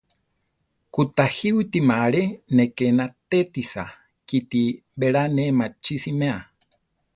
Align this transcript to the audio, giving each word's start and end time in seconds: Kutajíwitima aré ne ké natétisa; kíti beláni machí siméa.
Kutajíwitima 0.93 1.93
aré 2.05 2.23
ne 2.55 2.63
ké 2.75 2.85
natétisa; 2.97 3.83
kíti 4.27 4.63
beláni 4.99 5.45
machí 5.59 5.93
siméa. 6.03 6.37